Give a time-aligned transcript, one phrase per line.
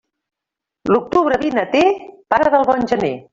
[0.93, 1.85] L'octubre vinater,
[2.35, 3.13] pare del bon gener.